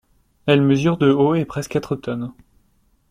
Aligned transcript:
Elle 0.47 0.63
mesure 0.63 0.97
de 0.97 1.11
haut 1.11 1.35
et 1.35 1.45
pèse 1.45 1.67
quatre 1.67 1.95
tonnes. 1.95 2.33